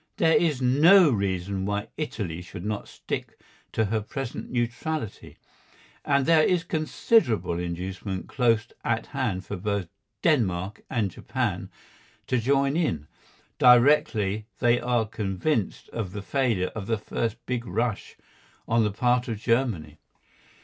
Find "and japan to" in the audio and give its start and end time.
10.89-12.39